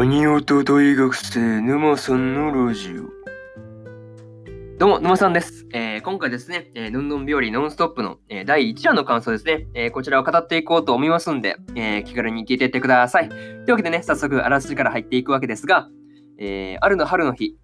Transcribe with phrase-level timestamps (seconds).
[0.00, 3.02] アニオタ大学生沼さんのラジオ？
[4.78, 5.66] どうも、沼さんです。
[5.72, 13.28] えー、今回ですね、えー、ヌンヌン日和ノンストップの、えー、第1話の感想ですね、えー、こちらを語っていこうと思いますんで、えー、気軽に聞いていってください。
[13.28, 15.88] というわけでね、早速あらすじから入っていくわけですが、
[16.38, 17.56] えー、あるの春の日、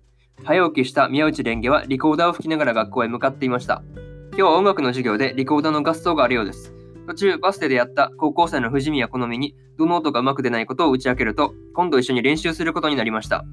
[0.43, 3.85] 早起きした宮内蓮華はリコーダーを吹きながら学校へ向かっていました。
[4.31, 6.73] 今日は音楽の授業でリコーダーの合奏があるようです。
[7.07, 13.45] 途中、バスで出会った高校生の藤宮好みに、どの音がうまく出ないことを打ち明けると、今度一緒に練習することになりました。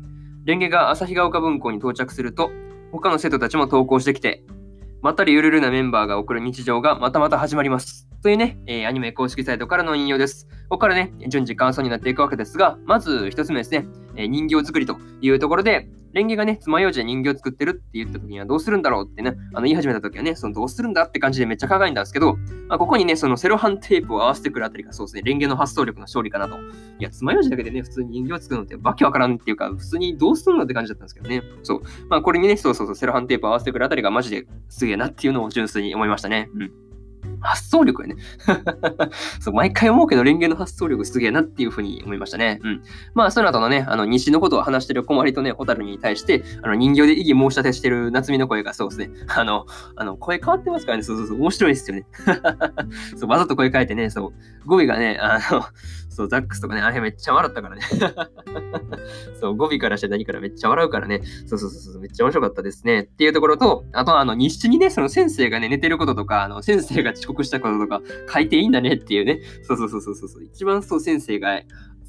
[0.46, 2.52] レンゲが旭ヶ丘分校に到着すると、
[2.92, 4.44] 他の生徒たちも登校してきて、
[5.02, 8.08] まったりゆるるなメンバーが送る日常がまたまた始まります。
[8.22, 10.48] というね、えー、アニメ公式サイトからの引用です。
[10.70, 22.36] ここからね、順次感想になっていくわけですが、まず一つ目ですね、えー、人形作りというところで、レンゲがね、爪楊枝で人形を作ってるって言った時にはどうするんだろうってね、あの言い始めた時はね、そのどうするんだって感じでめっちゃ考えたんですけど、
[22.68, 26.58] まあ、ここにね、そのセロハンテープを合わせてくるあたりがそうですね、レンゲの発想力の勝利かなと。
[26.58, 26.60] い
[27.00, 31.44] や、爪楊枝だけでね、普通に人形を作るのってわけわからんっていうか、普通にどうするのって感じだったんですけどね。
[31.64, 31.82] そう。
[32.10, 36.50] まあこれにね、そうそうそう、セロハンテープを合わせてくるあたりがマジですげえなっていうのを純粋に思いましたね。
[36.54, 36.91] うん。
[37.42, 38.16] 発想力やね。
[39.40, 42.60] そう、毎回思うけど、レンゲの発想力すげえなっていうふうに思いましたね。
[42.64, 42.84] うん。
[43.14, 49.12] まあ、その後のね、あの、西のことを話してる小まりとね、ホタルに対して、あの、人形で異議申し立てしてる夏美の声がそうですね。
[49.36, 51.04] あの、あの、声変わってますからね。
[51.04, 51.38] そうそうそう。
[51.38, 52.06] 面白いですよね。
[53.18, 54.34] そう、わざと声変えてね、そ
[54.66, 55.64] う、語尾がね、あの、
[56.10, 57.82] そう、ザックスとかね、あれめっちゃ笑ったからね。
[59.40, 61.22] そう、語尾からして何からめっちゃ笑うからね。
[61.48, 63.02] そうそうそうそう、めっちゃ面白かったですね。
[63.02, 68.02] っていうところと、あと、あの、日誌にね、その先生がね、寝てることとか、あの、先生が遅刻得したこととか
[68.32, 69.40] 書いていいんだねっていうね。
[69.64, 70.44] そうそうそうそうそう。
[70.44, 71.62] 一番そう先生が、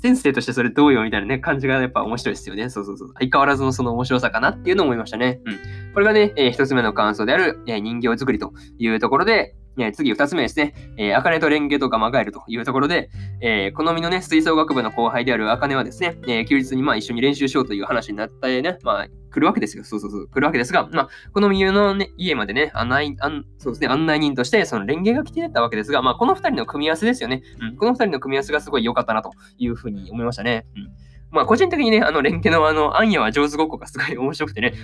[0.02, 2.68] 先生としてそれどうよみたいなね、感じがやっぱ面白いですよね。
[2.70, 3.12] そうそうそう。
[3.14, 5.40] 相変わらずのその面白さかなっていうのを思いましたね。
[5.44, 5.58] うん。
[5.94, 10.74] これがね、えー、一つ目の感想である、えー、人形作りというところで、え、次、二つ目ですね。
[10.98, 19.84] えー、アカネとレンゲとガマガエルというところで、えー、好みのね、吹奏楽部の後輩であるアカネはですね、えー、休日にまあ一緒に練習しようという話になったね、まあ、来るわけですよ。
[19.84, 27.42] そうそうそう、来るわけですが、まあ、このみの、ね、家までね、案内、案そうですね、案内人として、そのレンゲが来てたわけですが、まあ、この二人の組み合わせですよね。
[27.60, 30.66] うん、この二人の組み合わせがすごい良かったなというふうに思いましたね。
[30.76, 34.74] うんまあ、個人的にね、あの、レンゲのあの、アンヤは上手ごっこがすごい面白くてね。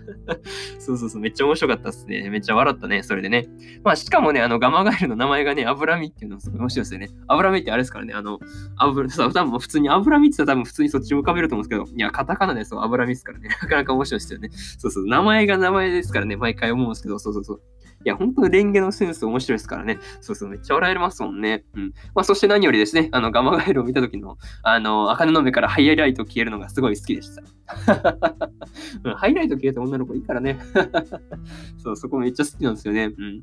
[0.80, 2.28] そうそうそう、めっちゃ面白かったっすね。
[2.30, 3.46] めっちゃ笑ったね、それでね。
[3.84, 7.08] まあ、しかもね、あの、ガマガエルの名前がね、脂身っていうのすごい面白いですよね。
[7.28, 8.38] 脂身ってあれですからね、あの、
[8.76, 13.48] 油、そう、多分普通に脂身って言ったら多分普通にそっち浮かべると思うんですけど、いや、カタカナでそう、脂身ですからね。
[13.48, 14.48] なかなか面白いですよね。
[14.78, 17.60] そうそう、名前が名前ですからね、毎回思うんですけど、そうそうそう。
[18.04, 19.98] いや、本当にレンゲのセンス面白いですからね。
[20.20, 21.64] そうそう、めっちゃ笑えますもんね。
[21.74, 21.92] うん。
[22.14, 27.42] まあ、そして何よりですね、あの、ガマガエルを見た時の、あの、茜の目からハイライト消えるのがすごい好きでした。
[29.16, 30.58] ハイライト消えた女の子いいからね。
[31.82, 33.04] そう、そこめっちゃ好きなんですよね。
[33.16, 33.42] うん。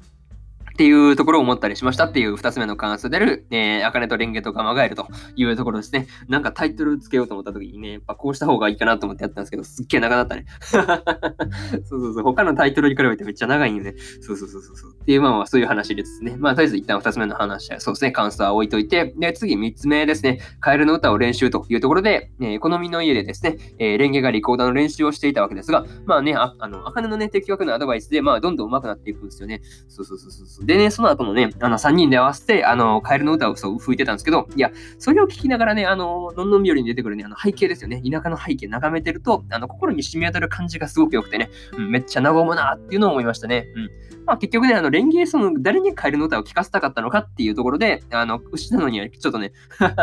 [0.74, 6.08] っていうところを思ったりしましたっていう二つ目の感想である、えー、アカネとレンゲとガマガエルというところですね。
[6.28, 10.46] なんかタイトルつけようと思った時にね、やっぱこうした方がいいかなと思ってやったんですけど、すっげえ長かったね。
[11.86, 13.96] そうそうそう、他のタイトルに比べてめっちゃ長いんよね。
[14.22, 14.92] そうそうそうそう。
[15.02, 16.36] っていう、まあそういう話ですね。
[16.38, 29.62] まあとりあえず一旦二つ目の話は、そうですね、感想は置いといて、で、次三つ目ですね、カエルの歌を練習というところで、えー、好みの家でですね、えー、レンゲがリコーダーの練習をしていたわけですが、まあね、ああの、アカネのね、的確なアドバイスで、まあどんどん上手くなっていくんですよね。
[29.88, 30.61] そうそうそうそう。
[30.62, 38.02] でね、その後のね、あの、3人で合わせて、あの、カエルの歌をそう吹いてたんですけど、いや、それを聞きながらね、あの、のんのん日和に出てくるね、あの背景ですよね。
[38.10, 43.68] 田舎の背景眺めてると、あの、心に染み当たる感じがすごく良くてね、うん、めっちゃ和むなっていうのを思いましたね。
[43.76, 43.90] うん。
[44.26, 49.52] まあ結局ね、あの、レンゲその、誰にカエルの歌を聴かせたかったのかっていうところで、あの、牛なのにはちょっとね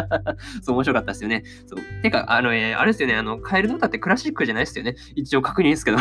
[0.62, 1.44] そう、面白かったですよね。
[1.66, 2.02] そう。
[2.02, 4.96] てか、あの、えー、あれですよね、あの、カエルの歌ってクラシックじゃないですよね。
[5.14, 5.98] 一応確認ですけど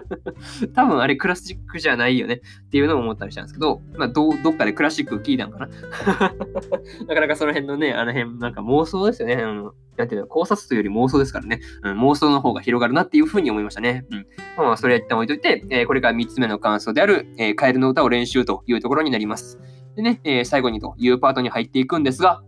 [0.74, 5.68] 多分あれクラシックじゃないよねっていうのを思ったりしたんですけど、まあ、ど、どっかでクラシックを聞いたのかな
[7.08, 9.36] なかなかその辺のね、あの辺、なんか妄想ですよね。
[9.36, 14.06] あのなんていうの、考察というより妄想ですからね、うん、妄想の方が広がるなっていうふうに思いましたね。
[14.10, 14.26] うん。
[14.56, 19.60] まあ、それは一旦置いといて、えー、これから3つ目の感想である、えー、カエルの歌を練習というところになります。
[19.94, 22.42] でね、えー、最後にというパートに入っていくんですが、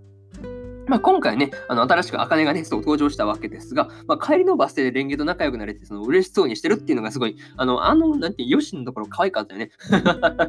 [0.87, 9.71] まあ、今回ね、あの新しく茜がね、そう登場したわけですが、まあ、帰りのバス停でレンゲと仲良くなれて、その嬉しそうにしてるっていうのがすごい、あの、あの、なんて、ヨシのところ可愛かったよね。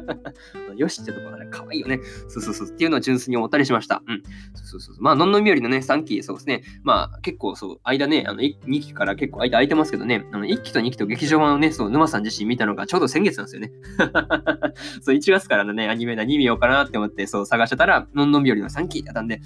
[0.76, 2.00] ヨシってところね、可愛いよね。
[2.28, 2.68] そうそうそう。
[2.68, 4.02] っていうのを純粋に思ったりしました。
[4.06, 4.22] うん。
[4.54, 4.96] そうそうそう。
[5.00, 6.62] まあ、のんのみよりのね、3期、そうですね。
[6.82, 13.72] まあ、結構そう、間ね、あの、2期から結構間空いてますけどね、あの、1期と2期と劇場版をね、そう、沼さん自身見たのがちょうど先月なんですよね。
[15.00, 19.40] そう、1月からのね、アニメ何見ようかなって思って、そう探してたら、のんのみよりの3期だったんで、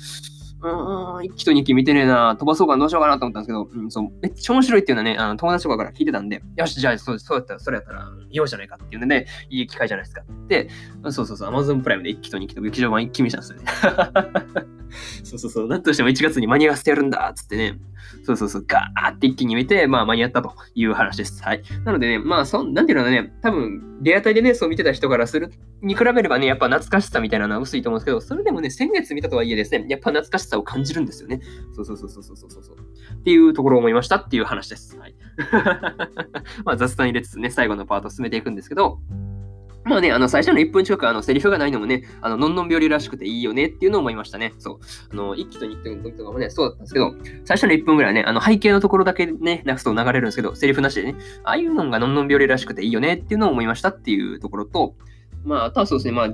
[0.62, 10.22] うーん、1期と2期見てねえな、飛ばそうか、どうしようかなと思ったんですけど、うん、そう、めっちゃ面白いっていうのはね、あの友達とかから聞いてたんで、よし、じゃあ、そうそうやったら、それやったら、ようじゃないかっていうので、ねいい機会じゃないですか。
[10.22, 10.68] って、
[11.10, 14.79] そうそうそう、アマゾンプライムで1期と2期と劇場版一気見したんですよね。
[15.24, 17.78] そうそうそう、なんとしても1月に間に合わせてやるんだっつってね、
[18.24, 21.42] そうそうそう、ガーって一気に見て、まあ間に合ったという話です。
[21.42, 21.62] はい。
[21.84, 25.52] なのでね、まあそ、なんていうのね、多分、リアタイでね、そう見てた人からする
[25.82, 31.40] に比べればね、やっぱ懐かしさみたいなのは薄いと思うんですけど、それでもね、先月見たとはいえですね、やっぱ懐かしさを感じるんですよね。
[31.74, 32.76] そうそうそうそうそうそうそう。
[33.14, 34.98] っていうところを思いましたっていう話です。
[34.98, 35.14] はい。
[36.64, 38.98] まあ雑談入れつつね、最後のパート進めていくんですけど、
[39.84, 44.52] まあね、あの、最初の1分近く、あの、セリフがないのもね、あの、のんのん病理らしくていいよねっていうのを思いましたね。
[44.58, 44.78] そう。
[45.10, 54.94] あの、1期と2期の時とかもね、そうだったんですけど、最初の1分ぐらいね、あの、背景のところだけね、なくすと流れるんですけど、セリフなしでね、ああいうのがのんのん病理らしくていいよねっていうのを思いましたっていうところと、
[55.44, 56.30] まあ、あとはそうですね、まあ、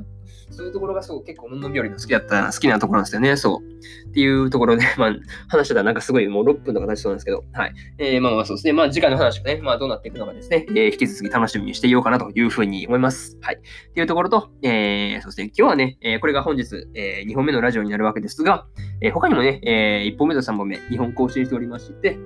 [0.51, 3.37] そういうところがそう結構、のんのん日和の好きだった、好きなところなんですよね。
[3.37, 4.09] そう。
[4.09, 5.17] っていうところで、 まあ、
[5.49, 7.73] 話してたらなんかすごいもう6分とかなしそうなんですけど、はい。
[7.99, 8.73] えー、まあまあそうですね。
[8.73, 13.37] まあ次回の話がね、まあどうなっていくのかですね、えー、引き続き楽しみにしていようかなというふうに思います。
[13.41, 13.57] はい。
[13.57, 15.53] っていうところと、えー、そうですね。
[15.57, 18.67] 今日はね、えー、これが本日、えー、2本目のラジオになるわけですが、
[19.01, 22.19] えー、他にもね、えー、1本目と3本目、2本更新しておりまして、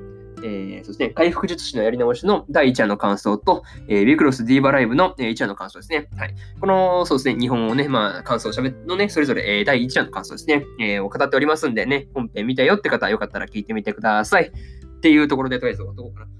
[0.44, 6.08] えー、そして、回復術師のやり直しの第1話の感想と、えー、ビクロスディーバライブの1話の感想ですね。
[6.16, 6.34] はい。
[6.60, 14.52] この、そうですね、日本をね、まあ、感想を喋のね、それぞれ、えー、第1話の感想ですね、えー、を語っておりますんでね、本編見たよって方はよかったら聞いてみてください。
[15.00, 16.31] っていうところで、とりあえず終わっとこうかな。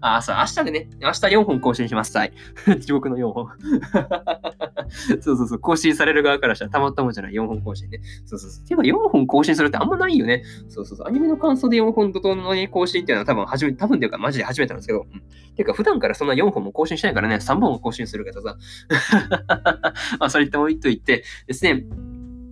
[0.16, 2.18] あ、そう、明日でね、明日4本更新します。
[2.18, 2.32] はい。
[2.82, 3.48] 地獄の4本。
[5.22, 8.00] そうそうそう、更新される側からしたらたまったもんじゃない、4本更新ね。
[8.26, 8.66] そうそうそう。
[8.66, 10.42] ていうか、4本更新するってあんまないよね。
[10.68, 11.06] そうそうそう。
[11.06, 15.06] アニメの感想で4本ととの、ね、更新っていうのは多分初め、多分っていうかマジで初めてなんですけど。
[15.12, 15.20] うん、
[15.54, 18.56] ていうか、普段からそんな4本も更新しないからね、3本も更新するけどさ。
[20.18, 21.84] まあ、それ言ってもいと言ってですね、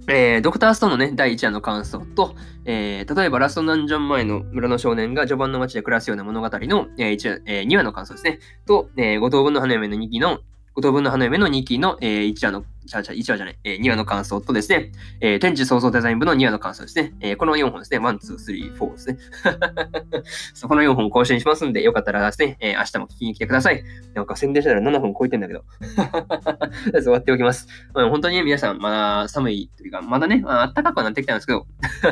[0.08, 8.38] えー、ドクターストーンのね、第1話の感想と、えー、例えばラストナンジョン前の村の少年が序盤の街で暮らすような物語の、えー、1話えー、2話の感想ですね。
[8.66, 10.40] と、えー、五等分の花嫁の2期の
[10.74, 17.12] 五等分の花嫁の2期の、えー、1話の、ちゃちゃ、1話じゃない、えー、2話の感想とですね、えー、天地創造デザイン部の2話の感想ですね。
[17.20, 17.98] えー、この4本ですね。
[17.98, 19.18] 1、2、3、4ですね。
[20.54, 23.82] そこの4本更新しますんで、よかったらですね、えー、明日も聞きに来てください。
[24.14, 25.64] なんか宣伝したら7本超えてんだけど。
[27.02, 27.66] 終わっておきます。
[27.92, 31.66] まあ、本当にね皆さん、まだ寒いというか、まだね、まあ暖かくはなってきたんですけど、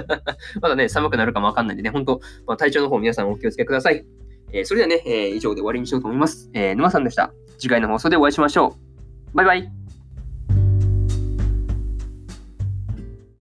[0.61, 4.05] まだね、寒くなるかもわかんないんでね、本当、まあ、体調の方皆さんお気をつけください。
[4.53, 6.51] えー、それではね、えー、以上で終わりにしようと思います。
[6.55, 7.33] えー、沼さんでした。
[7.59, 8.77] 次回の放送でお会いしましょ
[9.33, 9.37] う。
[9.37, 9.73] バイバイ。